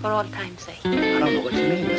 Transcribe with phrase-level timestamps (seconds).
[0.00, 1.90] for all time say i don't know what to mean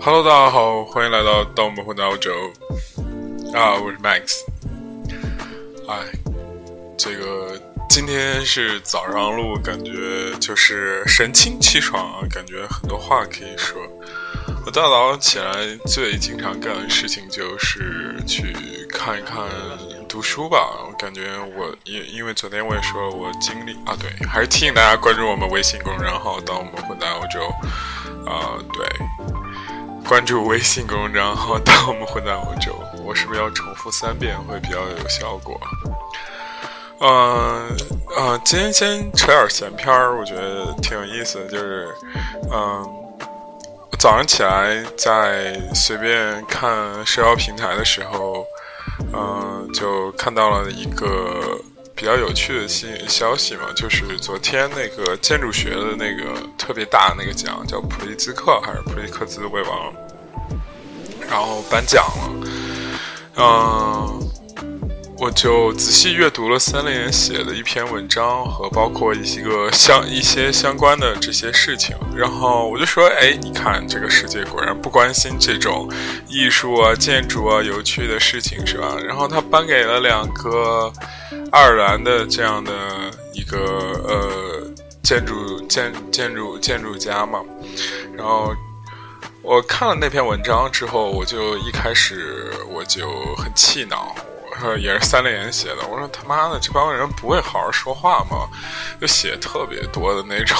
[0.00, 2.12] hello 大家好欢迎来到盗墓们混杂屋
[3.56, 4.44] 啊我是 Max
[5.88, 5.96] 哎
[6.96, 13.76] 这个今天是早上录感觉就是神清气爽啊感觉很多话可以说。
[14.68, 18.54] 我大早上起来最经常干的事情就是去
[18.90, 19.38] 看一看
[20.08, 20.58] 读书吧。
[20.86, 27.40] 我感觉我因因为昨天我也说了我经历啊，对，还是提醒大家关注我们微信公众号“当我们混在欧洲”
[28.26, 28.88] 啊，对。
[30.08, 35.60] 关注微信公众账号“当我们混在欧洲”，我是不是要重复三遍会比较有效果？
[37.00, 37.68] 嗯、
[38.16, 41.88] 呃、今天先扯点闲篇儿，我觉得挺有意思的，就是
[42.50, 42.84] 嗯、
[43.98, 46.66] 早上起来在随便看
[47.06, 48.44] 社交平台的时候，
[49.12, 51.58] 嗯、就看到了一个
[51.94, 59.92] 比较有趣的新消息嘛，就是昨天那个建筑学的那个特别大的那个奖，叫普利兹克还是普利克兹，我也忘了。
[61.28, 62.48] 然后颁奖了，
[63.36, 64.27] 嗯、
[65.20, 75.90] 我就仔细阅读了三联写的一篇文章和包括一些个相一些相关的这些事情，然后我就说，哎，你看这个世界果然不关心这种
[76.28, 78.96] 艺术啊、建筑啊、有趣的事情，是吧？
[79.04, 80.92] 然后他颁给了两个
[81.50, 82.72] 爱尔兰的这样的
[83.34, 83.58] 一个
[84.06, 84.72] 呃
[85.02, 87.40] 建筑建建筑建筑家嘛，
[88.16, 88.54] 然后。
[89.40, 94.14] 我看了那篇文章之后，我就一开始我就很气恼，
[94.78, 98.48] 也是三连写的，我说他妈的这帮人不会好好说话吗？
[99.00, 100.56] 就写特别多的那种，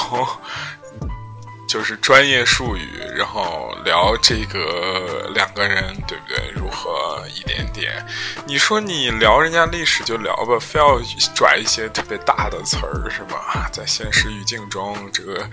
[1.69, 6.49] 就是专业术语，然后聊这个两个人对不对？
[6.55, 8.03] 如何一点点？
[8.47, 10.99] 你说你聊人家历史就聊吧，非要
[11.35, 13.69] 拽一些特别大的词儿是吧？
[13.71, 15.47] 在现实语境中，这个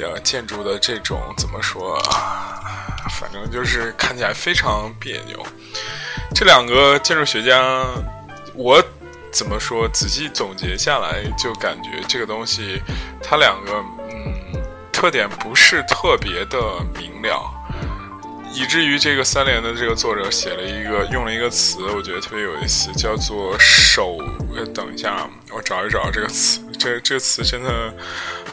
[0.00, 2.58] 呃建筑的这种怎么说啊？
[3.20, 5.46] 反正就是看起来非常别扭。
[6.34, 7.84] 这两个建筑学家，
[8.54, 8.82] 我
[9.30, 9.88] 怎么说？
[9.88, 12.82] 仔细总结下来，就感觉这个东西，
[13.22, 13.70] 它两个
[15.02, 16.56] 特点不是特别的
[16.96, 17.52] 明了。
[18.54, 24.16] 以至于这个三联的这个作者写了一个用了一个词，我觉得特别有意思，叫做“手”。
[24.72, 26.60] 等一下，我找一找这个词。
[26.78, 27.92] 这这个词真的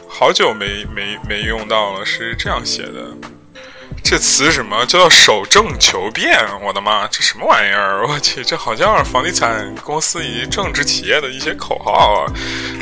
[0.08, 3.16] 好久没没没用到了，是这样写的。
[4.02, 6.36] 这词什么叫做“守正求变”？
[6.62, 8.04] 我的妈，这什么玩意儿？
[8.06, 12.32] 我去，这好像是房地产公司以及政治企业的一些口号啊。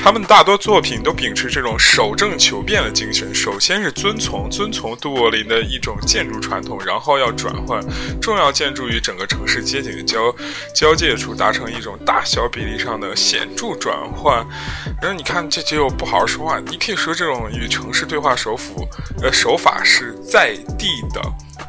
[0.02, 3.34] 他们大多作品都秉持这种守正求变的精神。
[3.34, 7.82] 首先是遵从遵从杜柏林的一种建筑传统，然后要转换
[8.22, 10.34] 重要建筑与整个城市街景的交
[10.74, 14.36] 交界处，达成一种大小比例上的显著转换。
[15.02, 16.58] 然后你看，这就不好好说话。
[16.58, 18.64] 你可以说这种与城市对话手法，
[19.22, 21.20] 呃，手法是在地的，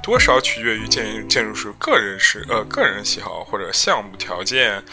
[0.01, 4.83] 多少取决于建建筑师个人是呃个人喜好或者项目条件。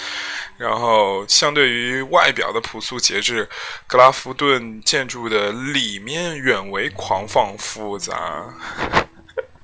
[0.59, 3.47] 然后，相对于外表的朴素节制，
[3.87, 8.47] 格拉夫顿建筑的里面远为狂放复杂。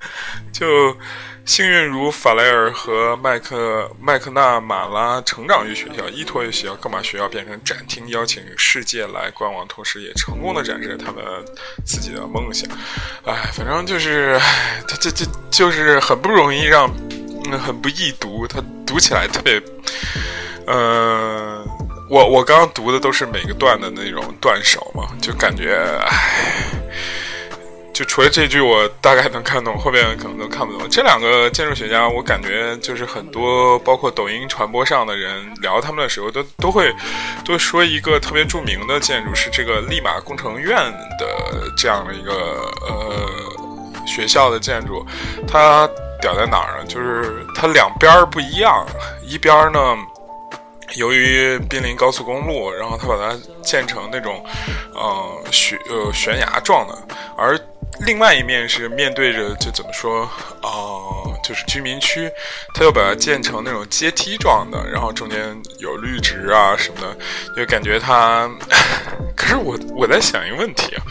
[0.53, 0.97] 就
[1.45, 11.25] 幸运如法莱尔和麦克麦克纳马拉成长于学校，依托于学校，更把学校变成展厅，邀请世界来观望，同时也成功的展示了他们
[11.85, 12.71] 自己的梦想。
[13.25, 16.89] 哎，反正就是，唉他这这就是很不容易让，
[17.51, 19.61] 嗯，很不易读，他读起来特别。
[20.65, 21.65] 呃，
[22.09, 25.75] 我我刚刚读的都是每个段的那种段首嘛，就感觉，
[26.07, 26.19] 唉，
[27.93, 30.89] 就除了这句我大概能看懂，后面可能都看不懂。
[30.91, 36.91] 这两个建筑学家，我感觉就是很多，包括抖音传播上的人聊他们的时候，都都会
[37.45, 40.77] 都说一个特别著名的建筑是这个利马工程院
[41.19, 42.33] 的这样的一个
[42.89, 45.07] 呃学校的建筑，
[45.47, 45.87] 它
[46.21, 46.87] 屌在哪儿呢？
[46.87, 48.87] 就是它两边儿不一样，
[49.23, 49.81] 一边儿呢。
[50.97, 54.45] 由于濒临高速公路，然后他把它建成那种，
[54.93, 56.95] 呃悬呃悬崖状的，
[57.35, 57.59] 而
[58.01, 60.29] 另外一面是面对着就怎么说，
[60.63, 62.29] 呃，就是居民区，
[62.75, 65.39] 他又把它建成那种阶梯状的，然后中间
[65.79, 67.17] 有绿植啊什么的，
[67.57, 68.51] 就感觉它。
[69.37, 71.03] 可是我我在想一个问题啊，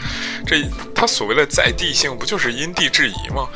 [0.46, 0.62] 这
[0.94, 3.48] 它所谓的在地性不就是因地制宜吗？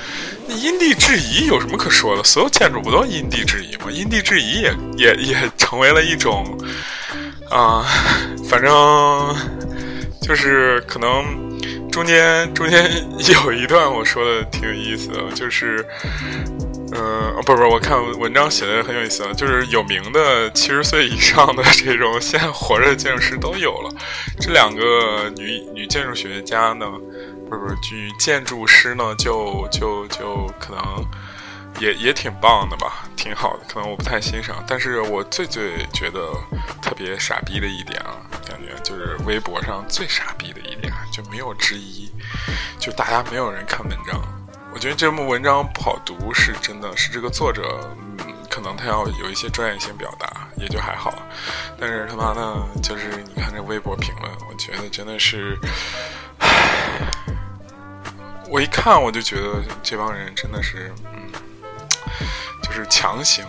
[0.48, 2.22] 那因地制宜有什么可说的？
[2.24, 3.90] 所有建筑不都因地制宜吗？
[3.90, 6.58] 因地制宜也也也成为了一种
[7.48, 7.86] 啊、
[8.48, 8.72] 反正
[10.20, 11.24] 就是可能
[11.90, 12.90] 中间中间
[13.44, 15.84] 有一段我说的挺有意思的，就是
[16.92, 23.90] 呃，不是不是，我看文章写的很有意思，就是有名的七十岁以上的这种现在活着的建筑师都有了。
[24.38, 26.86] 这两个女女建筑学家呢，
[27.48, 31.04] 不是不是女建筑师呢，就就就可能
[31.78, 33.64] 也也挺棒的吧，挺好的。
[33.68, 36.32] 可能我不太欣赏，但是我最最觉得
[36.80, 38.16] 特别傻逼的一点啊，
[38.48, 42.10] 感觉就是微博上最傻逼的一点，就没有之一，
[42.78, 44.20] 就大家没有人看文章。
[44.72, 47.88] 我觉得这部文章不好读，是真的是这个作者，
[48.18, 51.14] 嗯，可能他要有一些专业性表达，也就还好。
[51.80, 55.58] 但是他妈的，就是你看这微博评论，我觉得真的是，
[56.40, 56.48] 唉
[58.50, 61.32] 我一看我就觉得这帮人真的是，嗯，
[62.76, 63.44] 是强行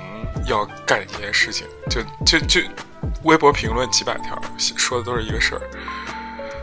[0.45, 2.61] 要干一些事情，就就就
[3.23, 5.61] 微博评论几百条，说的都是一个事儿。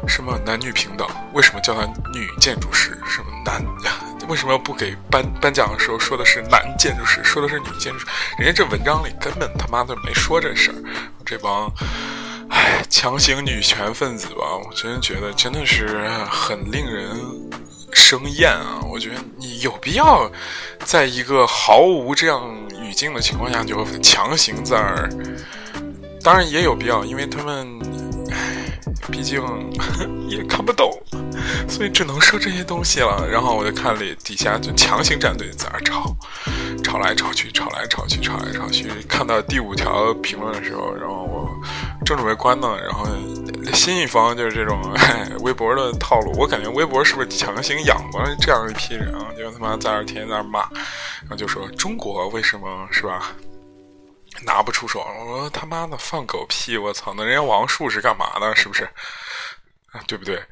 [0.06, 1.08] 什么男女平等？
[1.32, 2.98] 为什么叫他女建筑师？
[3.06, 3.64] 什么男？
[4.28, 8.06] 为什么不给颁颁奖的时候说的是男建筑师，说的是女建筑师？
[8.38, 10.74] 人家这文章里根本他妈的没说这事儿。
[11.26, 11.70] 这帮，
[12.48, 17.16] 唉，强行女权分子吧，我真觉得真的是很令人
[17.94, 18.80] 生厌啊！
[18.90, 20.30] 我觉得你有必要
[20.84, 22.42] 在一个毫无这样
[22.82, 25.08] 语境的情况下就强行在儿？
[26.22, 27.66] 当然也有必要，因为他们。
[29.10, 29.38] 毕竟
[30.28, 30.90] 也看不懂，
[31.68, 33.28] 所以只能说这些东西了。
[33.28, 36.16] 然后我就看了底下就强行站队在那吵，
[36.82, 38.88] 吵来吵去，吵来吵去，吵来吵去。
[39.06, 41.50] 看到第五条评论的时候，然后我
[42.06, 43.06] 正准备关呢，然后
[43.72, 44.80] 新一方就是这种
[45.40, 46.32] 微博的套路。
[46.38, 49.28] 我感觉微博是不是强行养过这样一批人啊？
[49.36, 50.60] 就他妈在那天天在那骂，
[51.22, 53.32] 然后就说中国为什么 是吧？
[54.44, 56.76] 拿不出手，我说他妈的放狗屁！
[56.76, 58.54] 我操，那人家王树是干嘛的？
[58.56, 58.84] 是不是？
[59.92, 60.42] 啊，对不对？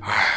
[0.00, 0.28] 哎，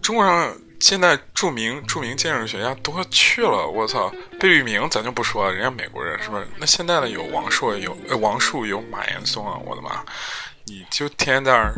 [0.00, 0.50] 中国上
[0.80, 4.10] 现在著名著名建筑学家多去了，我操！
[4.40, 6.46] 贝聿铭咱就不说了，人家美国人是不是？
[6.56, 9.58] 那现在的有王朔，有王树，有马岩松啊！
[9.66, 10.02] 我的妈！
[10.70, 11.74] 你就天天在那儿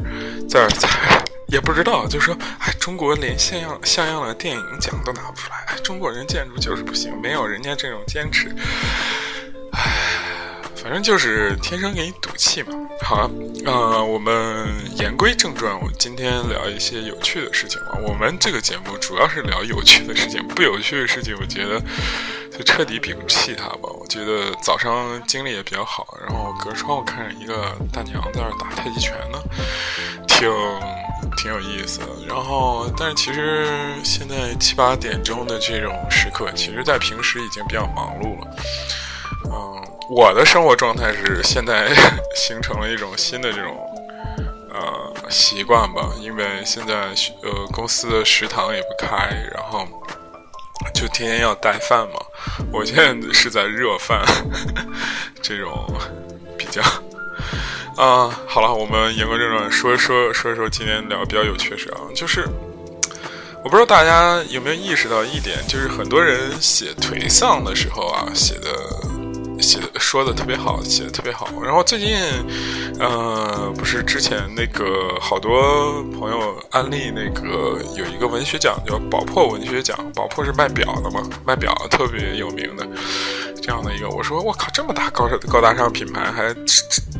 [0.46, 8.54] 在那儿， 也不知道，就说哎，中国连像样像样的电影奖都拿不出来，哎，中国人建筑就是不行，没有人家这种坚持，
[9.72, 9.80] 哎。
[10.82, 12.74] 反正就是天生给你赌气嘛。
[13.02, 13.30] 好，
[13.64, 14.66] 呃，我们
[14.96, 17.96] 言归正传，我今天聊一些有趣的事情吧。
[18.02, 21.80] 我们这个节目主要是聊有趣的事情，不有趣的事情，我觉得
[22.62, 23.88] 彻底摒弃它吧。
[23.98, 29.38] 我觉得早上精力也比较好，然后隔窗户看着一个大娘在那打太极拳呢，
[30.26, 30.50] 挺
[31.36, 32.00] 挺有意思。
[32.28, 33.66] 然后，但是其实
[34.02, 38.56] 现在七八点钟的这种时刻，其实在平时已经比较忙碌了。
[39.46, 39.82] 嗯。
[40.10, 41.88] 我的生活状态是现在
[42.36, 43.78] 形成了一种新的这种
[44.70, 46.94] 呃习惯吧，因为现在
[47.42, 49.86] 呃公司的食堂也不开，然后
[50.94, 52.20] 就天天要带饭嘛。
[52.72, 54.24] 我现在是在热饭，
[55.42, 55.86] 这种
[56.56, 56.82] 比较
[57.96, 58.30] 啊。
[58.46, 62.46] 好了，我们言归正传，说一说说一说今天聊比较有趣的事啊，就是
[63.64, 68.70] 我不知道大家有没有意识到一点，就是很多人写颓丧的时候啊，写的。
[69.62, 71.48] 写的说的特别好，写的特别好。
[71.62, 72.16] 然后最近，
[72.98, 82.86] 呃，不是之前那个好多朋友安利那个有一个文学奖叫宝珀文学奖，宝珀是卖表的嘛，卖表特别有名的
[83.62, 84.08] 这样的一个。
[84.08, 86.54] 我说我靠，这么大高高大上品牌还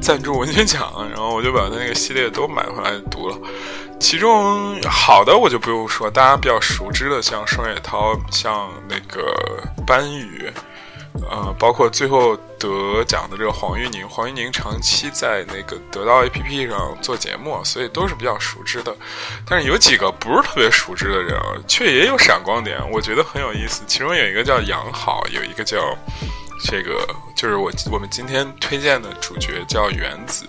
[0.01, 3.39] 赞助文学奖，然后我就把那个系列都买回来读了。
[4.01, 9.33] 其中好的我就不用说，大家比较熟知的，像双雪涛，像那个
[9.87, 10.51] 班宇。
[11.31, 18.97] 呃，包括最后得奖的这个黄玉宁，黄玉宁长期在那个得到 APP 上做节目，所以都是比较熟知的。
[19.47, 21.39] 但是有几个不是特别熟知的人，
[21.69, 23.83] 却也有闪光点，我觉得很有意思。
[23.87, 25.97] 其中有一个叫杨好，有一个叫
[26.65, 30.47] 这个，就是我我们今天推荐的主角叫原子。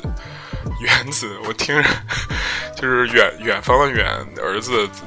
[0.79, 1.89] 原子，我听着
[2.75, 4.08] 就是远远方的远，
[4.41, 5.01] 儿子的子。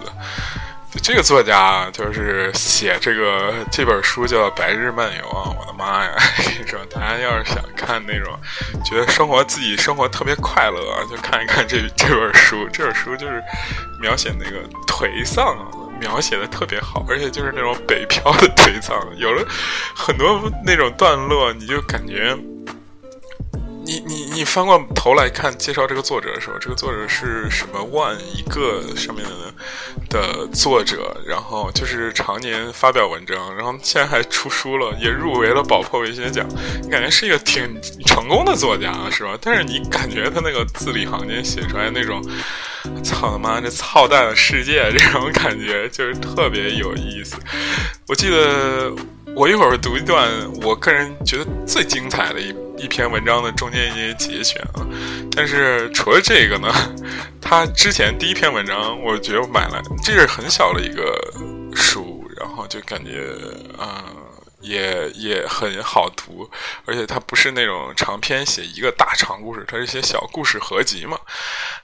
[1.02, 5.54] 这个作家就是写这个这本书叫《白日漫游》啊！
[5.58, 8.32] 我的妈呀， 跟你说，大家要是想看那种
[8.84, 12.66] 觉得生活自己生活特别快乐啊，就看一看这这本书。
[12.72, 13.42] 这本书就是
[14.00, 15.56] 描写那个颓丧，
[16.00, 19.44] 描写的特别好，而且就是那种北漂的颓丧，有了
[19.94, 22.36] 很多那种段落，你就感觉。
[23.86, 29.54] 你你你翻过头来看介绍这个作者的时候，这个作者是什么 One 一个上面的
[30.10, 36.44] 的作者，然后就是常年发表文章，然后现在还出书了，也入围了宝珀文学奖，
[36.82, 39.38] 你感觉是一个挺成功的作家，是吧？
[39.40, 42.20] 但是你感觉他那个字里行间写出来那种，
[43.04, 47.36] 操他妈这操蛋的世界这种感觉，就是特别有意思。
[48.08, 48.92] 我记得。
[49.34, 50.30] 我一会儿读一段
[50.62, 54.86] 我个人觉得最精彩的一一篇文章的中间一些节选啊。
[55.34, 56.72] 但是除了这个呢，
[57.40, 61.18] 他之前第一篇文章，我觉得我买了，这是很小的一个
[61.74, 63.34] 书，然后就感觉
[63.78, 64.04] 啊。
[64.62, 66.50] 也也很好读，
[66.86, 71.16] 而且它不是那种长篇写一个大长故事，它是写小故事合集嘛，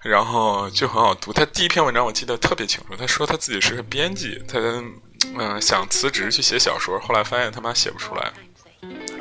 [0.02, 1.32] 然后就很好读。
[1.32, 4.58] 他第一篇文章我记得特别清楚，他说他自己是个编辑，他
[5.38, 8.32] 嗯想辞职去写小说，后来发现他妈写不出来，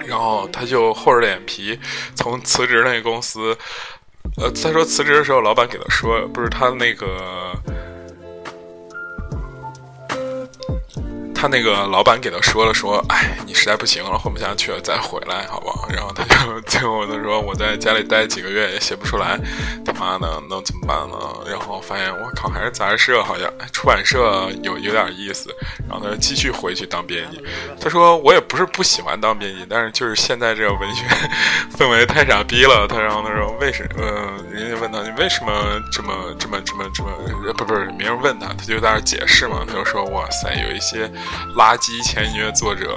[0.05, 1.79] 然后他就厚着脸皮
[2.15, 3.57] 从辞职那个公司，
[4.37, 7.53] 呃，他说辞职的时候老板给他说，不是他那个。
[11.33, 15.89] 他那个老板给他说了，说，哎，你实在不行了，混不下去了，再回来，好不好？
[15.89, 19.39] 然后他就 最后他说，我在家里待几个月也写不出来，
[20.01, 21.15] 妈的，能怎么办呢？
[21.47, 25.55] 然后发现，我靠，还是杂志社好像出版社有有点意思。
[25.87, 27.43] 然后他就继续回去当编辑。
[27.79, 31.05] 他说，我也不是不喜欢当编辑，但是就是现在这个文学
[31.77, 32.87] 氛围太傻逼了。
[32.87, 34.01] 他然后他说，为什么？
[34.49, 37.11] 人家问他，你为什么这么这么这么这么？
[37.53, 39.63] 不不是，没人问他，他就在那解释嘛。
[39.67, 41.11] 他就说，哇塞，有一些。
[41.57, 42.95] 垃圾前音乐作者，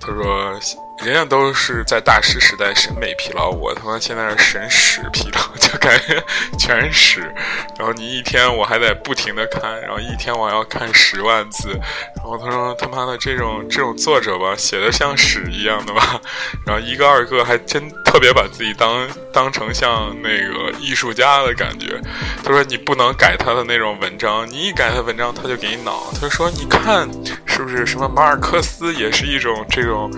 [0.00, 0.58] 他说
[1.02, 6.22] ：“人家都是在大师时代审美疲劳，我他妈现在是审屎疲劳， 就感觉
[6.58, 7.34] 全是屎。
[7.78, 11.70] 然后你一天我还得不停的看，然后一天我要看十万字。
[12.16, 16.20] 然后他说他妈的这种这种作者吧，写的像屎一样的吧。
[16.66, 21.98] 然后一个二个还真特别把自己当当成像那个艺术家的感觉。
[22.44, 26.12] 他说你不能改他的那种文章，你一改他文章他就给你恼。
[26.20, 27.08] 他说你看。”
[27.52, 30.10] 是不是什么马尔克斯也是一种这种？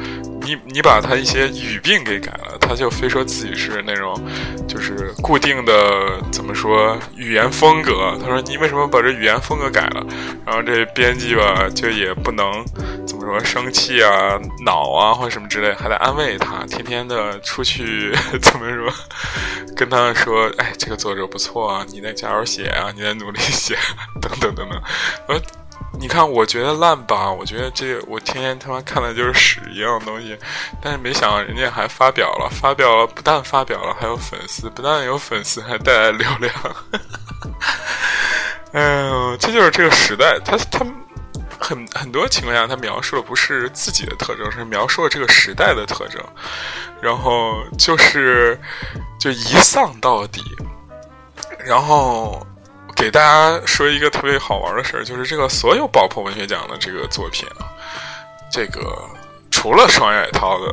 [0.44, 4.14] 你你把他一些语病给改了，他就非说自己是那种，
[4.66, 8.16] 就是固定的怎么说语言风格？
[8.20, 10.06] 他说你为什么把这语言风格改了？
[10.44, 12.64] 然后这编辑吧就也不能
[13.06, 18.92] 怎么说生气啊、恼啊或者什么之类，还得安慰他，天天的出去 怎么说，
[19.76, 23.76] 跟他说，哎，这个作者不错啊，你得加油写啊，你得努力写，
[24.20, 24.82] 等等等等，
[25.28, 25.40] 呃。
[25.99, 27.30] 你看，我觉得烂吧？
[27.30, 30.37] 我觉得这我天天他妈看的就是屎一样的东西，
[30.80, 36.52] 但是没想到人家还发表了，发表了，不但发表了，还有粉丝，不但有粉丝，还带来流量。
[38.72, 40.84] 哎呦，这就是这个时代，他他
[41.58, 46.20] 很很多情况下，他描述的不是自己的特征，是描述了这个时代的特征，
[47.00, 48.58] 然后就是
[49.20, 50.42] 就一丧到底，
[51.64, 52.44] 然后。
[53.02, 57.66] 给大家说一个特别好玩的事儿，就是这个所有爆破文学奖的这个作品啊，
[58.49, 58.97] 这个
[59.50, 60.73] 除了双野涛的，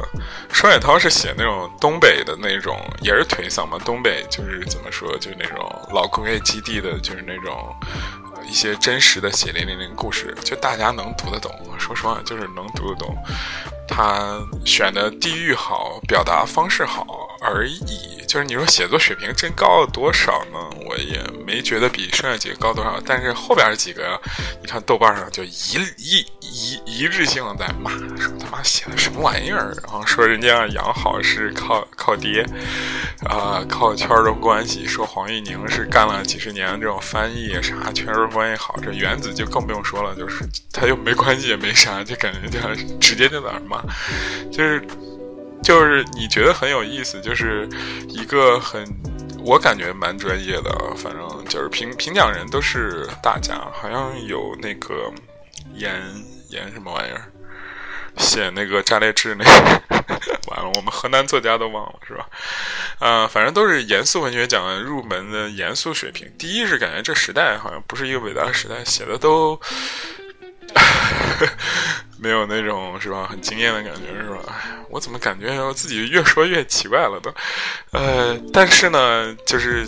[0.54, 3.80] 双野涛是写那种东北的那种，也是颓丧嘛。
[3.84, 7.76] 东北就是怎么说，就是那种老工业基地的，就是那种
[8.48, 11.52] 一些真实的血淋淋的故事，就大家能读得懂。
[11.80, 13.18] 说实话，就是能读得懂。
[13.88, 18.19] 他选的地域好，表达方式好而已。
[18.30, 20.60] 就是你说写作水平真高了多少呢？
[20.88, 23.02] 我也没觉得比剩下几个高多少。
[23.04, 24.22] 但是后边几个，
[24.62, 25.50] 你看豆瓣上就一
[25.98, 32.46] 一一一致性的在骂，说他妈写的什么玩意儿，然后说人家杨好是靠靠爹，
[33.26, 38.76] 啊，靠圈中关系，说黄玉宁是干了几十年这种翻译啥，圈中关系好。
[38.80, 42.60] 这原子就更不用说了，就是他又没关系也没啥，就感觉就
[43.00, 43.82] 直接就在那骂，
[44.52, 44.80] 就是。
[45.64, 47.68] 就是你觉得很有意思，就是
[48.08, 48.84] 一个很，
[49.46, 55.12] 我感觉蛮专业的，反正就是评评奖人都是大家，好像有那个
[55.76, 56.02] 严
[56.50, 57.32] 严什么玩意儿，
[58.18, 59.46] 写那个《炸裂志》那，
[60.50, 62.28] 完了，我们河南作家都忘了是吧？
[63.00, 66.28] 啊，反正都是严肃文学奖入门的严肃水平。
[66.38, 69.60] 第一是感觉这时代好像不是一个伟大的时代，写的都。
[72.22, 74.40] 没有那种是吧，很惊艳的感觉是吧？
[74.48, 74.54] 哎，
[74.90, 77.34] 我怎么感觉我自己越说越奇怪了都？
[77.92, 79.88] 呃，但是呢，就是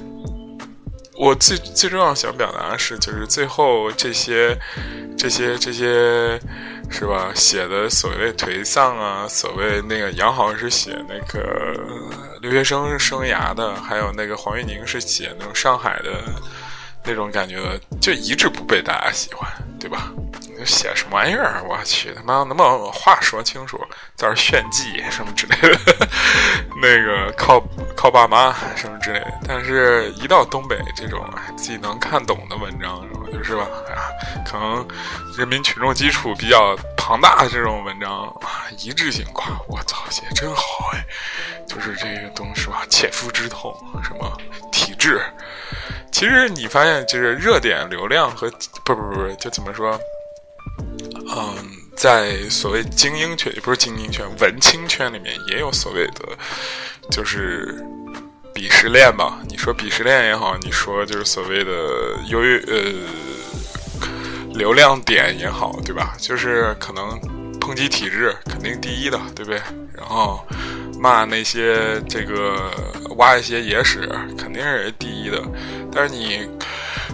[1.16, 4.58] 我最最重要想表达的是，就是最后这些
[5.18, 6.40] 这些这些
[6.90, 7.32] 是吧？
[7.36, 11.78] 写的所谓颓丧啊，所谓那个杨好是写那个
[12.42, 16.24] 留学生生涯的，还有那个黄玉宁是写那种上海的
[17.04, 20.12] 那种感觉的，就一直不被大家喜欢，对吧？
[20.66, 21.62] 写什么玩意儿？
[21.68, 23.80] 我去，他妈能不能话说清楚？
[24.16, 26.08] 在这炫技 什么之类的，
[26.82, 27.62] 那个靠
[27.96, 29.34] 靠爸妈什么之类的。
[29.48, 31.24] 但是，一到东北这种
[31.56, 33.64] 自己能看懂的文章，就是吧？
[33.90, 34.10] 啊，
[34.46, 34.88] 可能
[35.38, 41.06] 人民群众基础比较庞大的这种文章啊，一致性夸我操，写真好哎！
[41.68, 44.38] 就是这个东西吧，切肤之痛，什么
[44.72, 45.22] 体质？
[46.12, 48.52] 其实你发现，就是热点流量和
[48.84, 49.98] 不不不，就怎么说？
[51.34, 51.56] 嗯，
[51.96, 56.38] 在所谓精英圈，也不是精英圈，文青圈里面也有所谓的，
[57.10, 57.84] 就是
[58.54, 59.40] 鄙视链吧。
[59.48, 61.72] 你说鄙视链也好，你说就是所谓的
[62.28, 62.94] 优越呃
[64.54, 66.16] 流量点也好，对吧？
[66.20, 67.18] 就是可能
[67.62, 69.62] 抨击体制肯定第一的，对不对？
[69.94, 70.46] 然后
[71.00, 72.72] 骂那些这个
[73.16, 75.42] 挖一些野史肯定是第一的，
[75.94, 76.46] 但是你。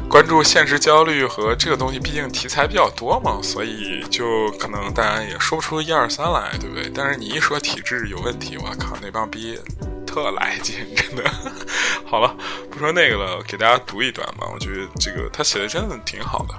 [0.09, 6.89] 关注现实焦虑和这个东西，毕竟题材比较多嘛，所以就可能大家也说不出一二三来，对不对？
[6.93, 9.59] 但是你一说体制有问题，我靠，那帮逼
[10.05, 11.29] 特来劲，真的。
[12.07, 12.35] 好了，
[12.71, 14.47] 不说那个了，给大家读一段吧。
[14.53, 16.55] 我觉得这个他写的真的挺好的。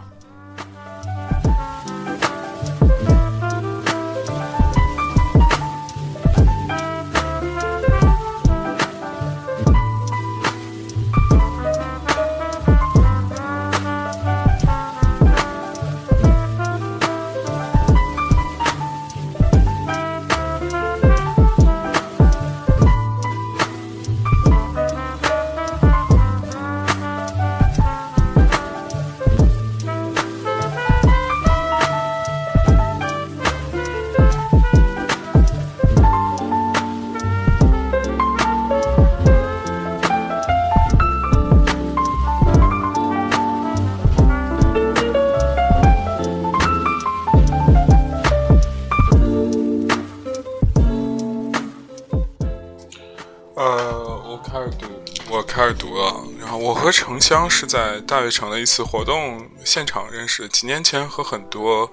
[56.69, 60.47] 我和城乡是在大悦城的一次活动现场认识。
[60.49, 61.91] 几年前和很多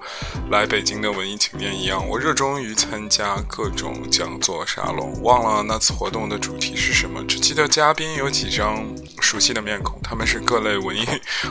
[0.50, 5.18] 来北京的文艺青年一样，我热衷于参加各种讲座沙龙。
[5.22, 8.86] 忘了那次活动的主题是什么，只记得嘉宾有几张
[9.22, 11.06] 熟悉的面孔，他们是各类文艺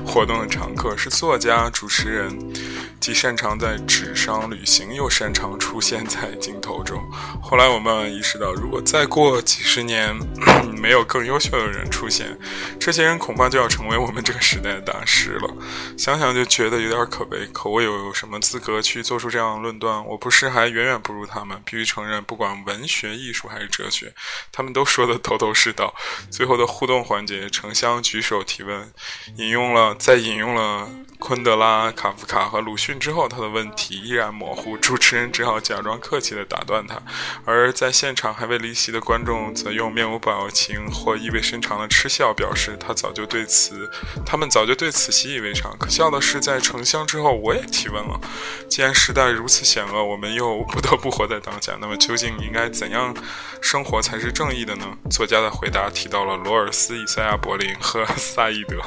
[0.06, 2.54] 活动的常客，是作家、主持人，
[3.00, 7.02] 既擅长在纸上旅行，又擅长出现在镜头中。
[7.42, 10.16] 后来我们意识到，如果再过几十年
[10.80, 12.38] 没有更优秀的人出现，
[12.80, 13.36] 这些人恐。
[13.36, 15.54] 怕就要成为我们这个时代的大师了，
[15.98, 17.46] 想想就觉得有点可悲。
[17.52, 20.06] 可我有什么资格去做出这样的论断？
[20.06, 21.62] 我不是还远远不如他们？
[21.66, 24.14] 必须承认，不管文学、艺术还是哲学，
[24.54, 25.94] 他们都说的头头是道。
[26.32, 28.90] 最后的互动环节，城乡举手提问，
[29.36, 30.88] 引用了，再引用了。
[31.18, 37.02] 昆德拉、卡夫卡和鲁迅之后，他的问题依然模糊，主持人只好假装客气地打断他，
[37.46, 43.88] 而在现场还未离席的观众则用面无表情或意味深长的嗤笑表示他早就对此，
[44.26, 45.78] 他们早就对此习以为常。
[45.78, 48.20] 可笑的是，在城乡之后，我也提问了：
[48.68, 53.14] 既然时代如此险恶，我们又不得不活在当下，那么究竟应该怎样
[53.62, 54.88] 生活才是正义的呢？
[55.12, 58.82] 作家的回答提到了罗尔斯、以赛亚·柏林和萨义德。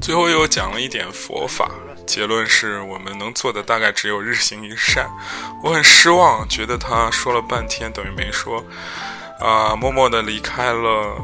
[0.00, 1.70] 最后又讲了一点佛法，
[2.06, 5.10] 结论是我们能做的大概只有日行一善。
[5.62, 8.64] 我很失望，觉得他说了半天等于没说，
[9.40, 11.16] 啊，默默地离开了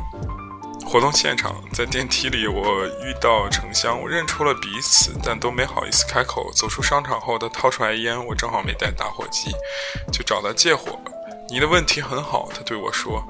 [0.87, 1.63] 活动现场。
[1.73, 6.51] 在电梯里，我遇到程香，我认出了彼此，但都没好意思开口。
[6.53, 9.51] 走出商场后，他掏出来烟，我正好没带打火机，
[10.13, 10.99] 就找他借火。
[11.49, 13.23] 你的问题很好，他对我说。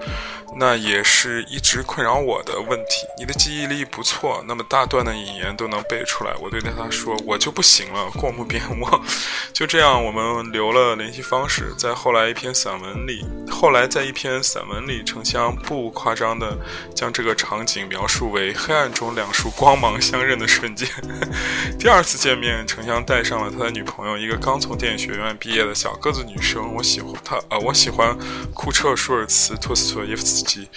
[0.59, 3.07] 那也是一直困扰我的问题。
[3.19, 6.33] 你的记忆力不错，那么大段的引言都能背出来。
[6.41, 9.05] 我对他说：“我就不行了，过目便忘。
[9.53, 11.75] ”就这样，我们留了联系方式。
[11.77, 16.57] 在后来一篇散文里，后来在一篇散文里，程香不夸张地
[16.95, 20.89] 将这个场景描述为黑暗中两束光芒相认的瞬间。
[21.79, 26.75] 第二次见面，程香带上了他的女朋友，一个刚从电影学院毕业的小个子女生。
[26.75, 28.06] 我喜欢她，呃，我喜欢
[28.53, 30.69] 库彻、舒尔茨、托斯托耶夫斯基。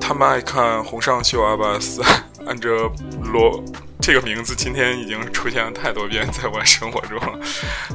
[0.00, 2.02] 他们爱看洪尚秀、阿巴斯、
[2.46, 2.90] 安哲
[3.22, 3.62] 罗，
[4.00, 7.38] 这个名字今天已经出现了太多遍在我生活中了。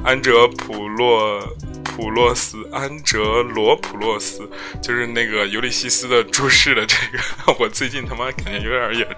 [0.04, 1.40] 安哲普洛
[1.84, 4.50] 普洛斯，安哲罗普洛斯，
[4.82, 7.56] 就是那个尤利西斯的注释的这个。
[7.60, 9.18] 我最近他妈感觉有点也，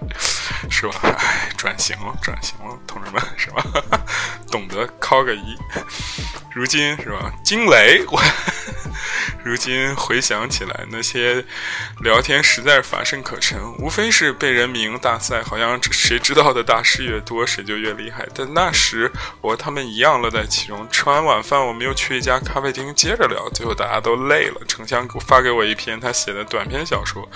[0.70, 0.94] 是吧？
[1.04, 3.64] 哎，转型了，转型了，同志们，是吧？
[4.52, 5.56] 懂得敲个一。
[6.54, 7.32] 如今是吧？
[7.46, 8.20] 惊雷，我
[9.44, 11.44] 如今回想起来，那些
[12.02, 18.28] 聊天实在乏善可陈，无非是被人名大赛，好像谁知道的大师越多，谁就越厉害。
[18.36, 20.88] 但那时我和他们一样乐在其中。
[20.92, 24.62] 吃完晚饭，我们又去一家咖啡厅接着聊，最后大家都累了。
[24.68, 27.28] 程香发给我一篇他写的短篇小说，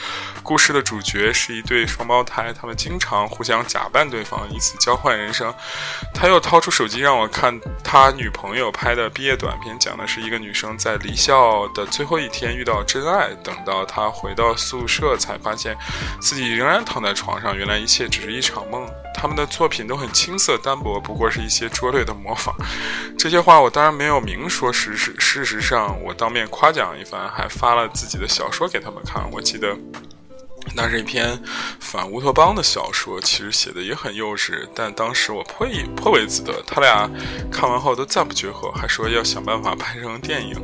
[0.44, 5.54] 故事的主角是一对双胞胎，他们经常互相假扮对方，以此交换人生。
[6.13, 9.10] 他又掏出手机让我看他女朋友拍的。
[9.10, 15.78] 毕业短片讲的是一个女生在离校的最后一天遇到真爱，等到他回到宿舍，才发现
[16.20, 18.88] 自己仍然躺在床上，原来一切只是一场梦。
[19.13, 22.54] 他们的作品都很青涩单薄，不过是一些拙劣的模仿。
[23.18, 29.24] 这些话我当然没有明说，实事事实上，我当面夸奖一番，还发了自己的小说给他们看。
[29.32, 29.76] 我记得。
[30.73, 31.38] 那是一篇
[31.80, 36.54] 反乌托邦的小说，其实写的也很幼稚，但当时我颇以颇为自得。
[36.65, 37.10] 他俩
[37.51, 40.56] 看完后都赞不绝口，还说要想办法拍成电影。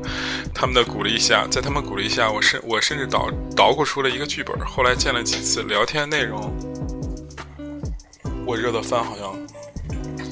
[0.54, 4.60] 他们的鼓励下，在他们鼓励下，我甚我甚至捣捣鼓出了一个剧本。
[4.66, 6.54] 后来见了几次，聊天内容，
[8.46, 9.34] 我热的饭好像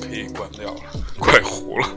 [0.01, 0.81] 可以关掉了，
[1.17, 1.89] 快糊了。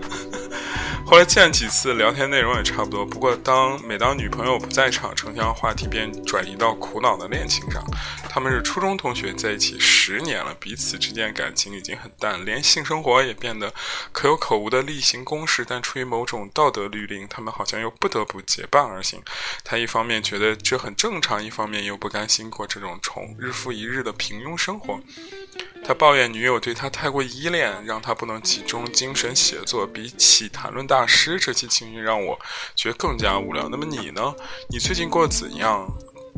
[1.13, 3.05] 后来见几次，聊天内容也差不多。
[3.05, 7.85] 不过，当每当女朋友不在场，城乡话题便转移到苦恼的恋情上。
[8.35, 13.75] 他们是初中同学，在一起十年了，彼此之间感情已经很淡，连性生活也变得
[14.11, 15.67] 可有可无的例行公事。
[15.69, 19.23] 但出于某种道德律令，他们好像又不得不结伴而行。
[19.63, 24.99] 他一方面觉得这很正常，一方面又不甘心过这种重日复一日的平庸生活。
[25.85, 29.87] 他抱怨女友对他太过依恋，让他不能集中精神写作。
[29.87, 32.41] 比起谈论大师，这期情绪让我
[32.75, 33.69] 觉得更加无聊。
[33.69, 34.35] 那么你呢？
[34.71, 35.87] 你最近过得怎样？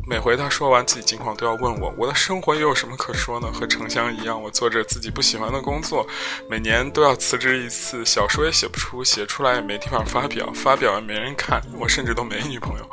[0.07, 3.51] 每回他说完自己近况，都要问我，我的生活又有什么可说呢？
[3.51, 6.05] 和城乡一样，我做着自己不喜欢的工作，
[6.47, 12.87] 每年都要辞职一次，小说也写不出，写出来也没地方发表，发表也没人看，我甚至都没女朋友。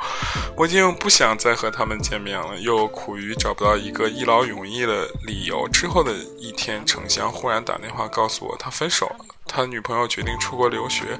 [0.57, 5.69] 我已经不想再和他们见面了，又苦于找不到一个一劳永逸的理由。
[5.69, 9.25] 之后的一天，城乡忽然打电话告诉我，他分手了。
[9.55, 11.19] 他女朋友决定出国留学，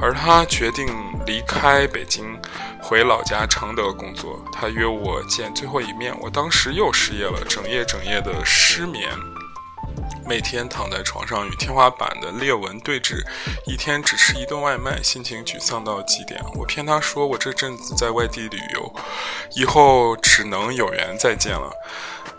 [0.00, 0.88] 而他决定
[1.24, 2.36] 离开北京，
[2.82, 4.44] 回老家承德工作。
[4.52, 9.08] 他约我见最后一面，我当时又失业了，整夜整夜的失眠，
[10.26, 13.24] 每天躺在床上与天花板的裂纹对峙，
[13.64, 16.42] 一天只吃一顿外卖，心情沮丧到极点。
[16.56, 18.92] 我骗他说我这阵子在外地旅游，
[19.54, 21.70] 以后只能有缘再见了。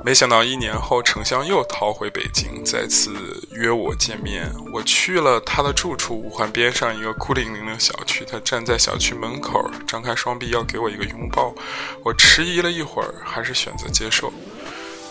[0.01, 3.11] 没想到一年后，程香又逃回北京，再次
[3.51, 4.49] 约我见面。
[4.71, 8.23] 我去了他的住处，五环边上一个孤零零的小区。
[8.25, 11.53] 他站在小区门口，张开双臂要给我一个拥抱。
[12.01, 14.31] 我迟疑了一会儿，还是选择接受。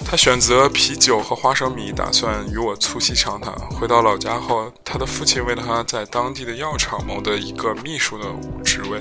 [0.05, 3.53] 他选择啤酒和花生米，打算与我促膝长谈。
[3.69, 8.25] 回到老家后，他的父亲为了他在当地的药厂谋得一个秘书的
[8.65, 8.99] 职位，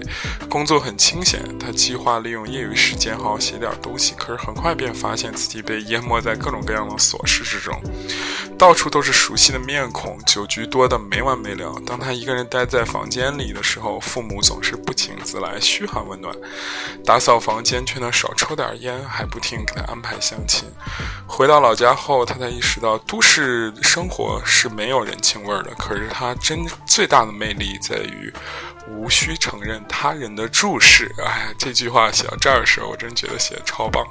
[0.49, 1.41] 工作很清闲。
[1.57, 7.73] 他计划利用业余时间好好写点东西，可是很快便发现自己被淹没在各种各样的琐事之中，
[8.57, 11.73] 到处都是熟悉的面孔，酒局多得没完没了。
[11.85, 16.35] 当他一个人待在房间里的时候，父母总是不请自来嘘寒问暖，
[17.05, 20.67] 打扫房间却能少抽点烟，还不停给他安排相亲。
[21.25, 25.71] 回到老家后，他才意识到都市生活是没有人情味儿的。
[25.75, 28.33] 可是他真最大的魅力在于
[28.87, 31.13] 无需承认他人的注视。
[31.25, 34.05] 哎，这句话写到这儿的时候，我真觉得写的超棒。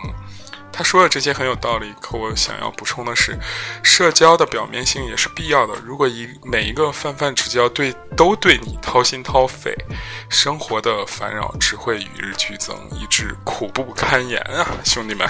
[0.77, 3.35] 他说的这些很有道理，可我想要补充的是，
[3.83, 5.73] 社交的表面性也是必要的。
[5.83, 9.75] 如果一每一个泛泛之交对都对你掏心掏肺，
[10.29, 15.27] 生活的烦扰只会与日俱增，以致苦不堪言啊，兄弟们，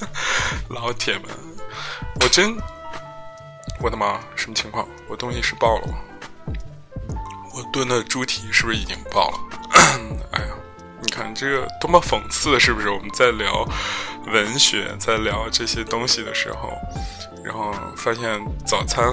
[0.70, 1.24] 老铁们，
[2.22, 2.56] 我真，
[3.82, 4.88] 我的妈，什么情况？
[5.08, 5.98] 我东西是爆了吗？
[7.54, 9.38] 我炖的猪蹄是不是已经爆了？
[10.32, 10.52] 哎呀！
[11.02, 12.88] 你看这个多么讽刺，是不是？
[12.90, 13.66] 我们在聊
[14.26, 16.72] 文学，在聊这些东西的时候，
[17.44, 19.04] 然后发现早餐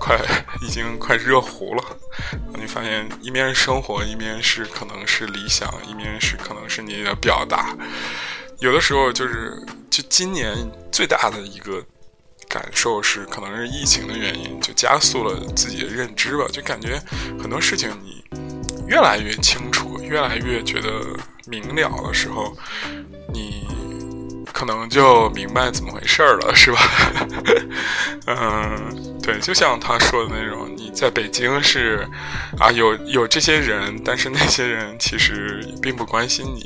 [0.00, 0.18] 快
[0.62, 1.84] 已经快热糊了。
[2.58, 7.76] 你发现一面是生活，一面是可能是理想，一面是可能是你的表达。
[8.60, 9.54] 有的时候就是，
[9.90, 10.56] 就今年
[10.90, 11.84] 最大的一个
[12.48, 16.46] 感受是，可能是疫情的原因，就加速了自己的认知吧。
[16.50, 16.98] 就感觉
[17.38, 18.24] 很多事情你
[18.86, 21.04] 越来越清楚，越来越觉得。
[21.46, 22.56] 明了的时候，
[23.32, 23.66] 你
[24.52, 26.80] 可能就明白怎么回事了，是吧？
[28.26, 32.08] 嗯，对，就像他说的那种，你在北京是
[32.58, 36.62] 啊，有有这些人，但是那些人其实并不关心你；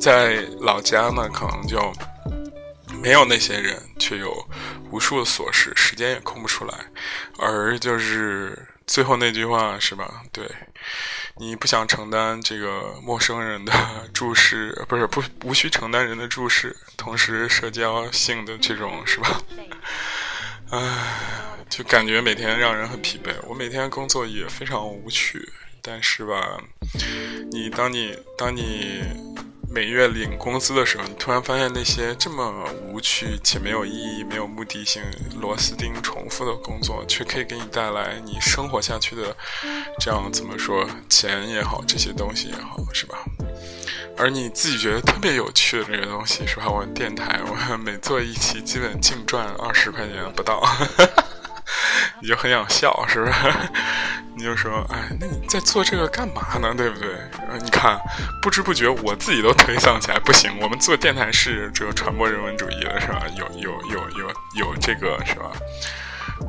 [0.00, 1.92] 在老家呢，可能就
[3.02, 4.34] 没有那些人，却有
[4.90, 6.74] 无数的琐事，时间也空不出来。
[7.38, 10.22] 而就是最后那句话，是吧？
[10.32, 10.44] 对。
[11.40, 13.72] 你不想承担这个陌生人的
[14.12, 19.40] 注视，不是不无需承担人的注视，同时社交性的这种是吧？
[20.70, 20.80] 唉，
[21.70, 23.32] 就感觉每天让人很疲惫。
[23.46, 25.48] 我每天工作也非常无趣，
[25.80, 26.58] 但是吧，
[27.50, 29.02] 你当你当你。
[29.70, 35.02] 每月领工资的时候，你突然发现那些这么无趣且没有意义、没有目的性、
[35.40, 39.36] 螺丝钉重复的工作，却可以给你带来你生活下去的
[40.00, 43.18] 这样怎么说钱也好，这些东西也好，是吧？
[44.16, 46.68] 而你自己觉得特别有趣的这个东西，是吧？
[46.68, 50.60] 我电台，我每做一期，基本净赚二十块钱不到，
[52.20, 53.32] 你就很想笑，是不是？
[54.36, 56.72] 你就说，哎，那你在做这个干嘛呢？
[56.76, 57.08] 对不对？
[57.60, 57.98] 你看，
[58.40, 60.18] 不知不觉我自己都颓丧起来。
[60.20, 63.22] 不行，我们做电台是这个传播人文主义的，是吧？
[63.36, 65.50] 有有有有有这个是吧？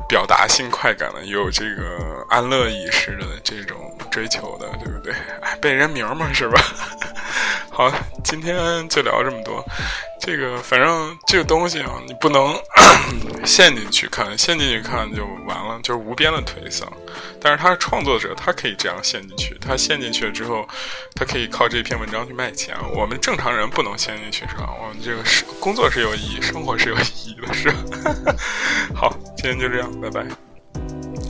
[0.08, 5.12] 表达性快感的，有这个安乐意识的这种追求的，对不对？
[5.42, 6.62] 哎，背人名嘛，是吧？
[7.70, 7.90] 好，
[8.24, 9.64] 今天就聊这么多。
[10.20, 12.54] 这个反正这个东西啊，你不能
[13.46, 16.90] 陷进去看，陷进去看就完了，就是无边的颓丧。
[17.40, 19.56] 但是他是创作者，他可以这样陷进去。
[19.60, 20.68] 他陷进去了之后，
[21.14, 22.76] 他可以靠这篇文章去卖钱。
[22.92, 24.68] 我们正常人不能陷进去，是吧？
[24.82, 27.72] 我们这个是工作是有意义，生活是有意义的，是。
[28.94, 30.26] 好，今天就这样，拜拜。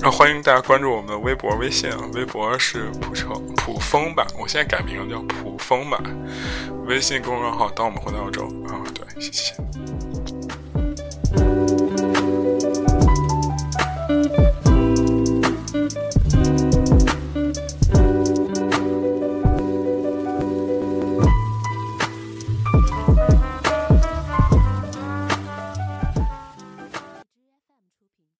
[0.02, 6.02] 那欢迎大家关注我们的微博微信啊微博是浦城浦风吧我现在改名叫浦风吧
[6.86, 9.54] 微信公众号当我们回到澳洲啊对谢谢。